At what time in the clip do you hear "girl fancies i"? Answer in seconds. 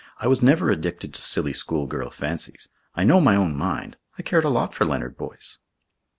1.85-3.03